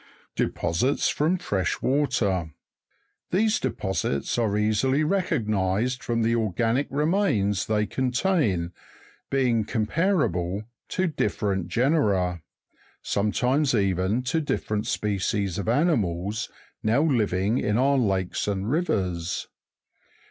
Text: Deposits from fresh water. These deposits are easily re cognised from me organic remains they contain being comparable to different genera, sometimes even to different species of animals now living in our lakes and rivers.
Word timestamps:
Deposits 0.35 1.09
from 1.09 1.37
fresh 1.37 1.79
water. 1.79 2.55
These 3.29 3.59
deposits 3.59 4.39
are 4.39 4.57
easily 4.57 5.03
re 5.03 5.21
cognised 5.21 6.01
from 6.01 6.23
me 6.23 6.35
organic 6.35 6.87
remains 6.89 7.67
they 7.67 7.85
contain 7.85 8.71
being 9.29 9.63
comparable 9.63 10.63
to 10.87 11.05
different 11.05 11.67
genera, 11.67 12.41
sometimes 13.03 13.75
even 13.75 14.23
to 14.23 14.41
different 14.41 14.87
species 14.87 15.59
of 15.59 15.67
animals 15.69 16.49
now 16.81 17.03
living 17.03 17.59
in 17.59 17.77
our 17.77 17.99
lakes 17.99 18.47
and 18.47 18.71
rivers. 18.71 19.49